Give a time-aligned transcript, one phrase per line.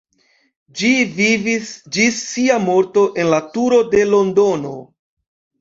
[0.79, 4.77] Ĝi vivis ĝis sia morto en la turo de Londono.